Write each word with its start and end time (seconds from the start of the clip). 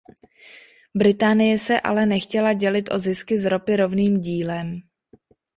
Británie 0.95 1.59
se 1.59 1.79
ale 1.81 2.05
nechtěla 2.05 2.53
dělit 2.53 2.93
o 2.93 2.99
zisky 2.99 3.37
z 3.37 3.45
ropy 3.45 3.75
rovným 3.75 4.19
dílem. 4.19 4.81